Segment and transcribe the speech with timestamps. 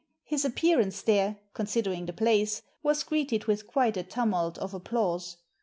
[0.23, 5.37] His appearance there, considering the place, was greeted with quite a tumult of applause.